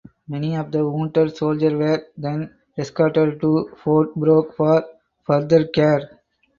Many 0.27 0.55
of 0.57 0.71
the 0.71 0.83
wounded 0.89 1.37
soldiers 1.37 1.73
were 1.73 2.07
then 2.17 2.55
escorted 2.75 3.39
to 3.41 3.69
Fort 3.83 4.15
Brooke 4.15 4.55
for 4.55 4.83
further 5.27 5.65
care. 5.67 6.09